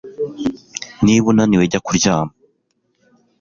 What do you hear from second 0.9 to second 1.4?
Niba